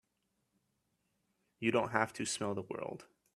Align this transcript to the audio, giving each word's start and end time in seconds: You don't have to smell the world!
You 1.59 1.69
don't 1.71 1.91
have 1.91 2.11
to 2.13 2.25
smell 2.25 2.55
the 2.55 2.63
world! 2.63 3.05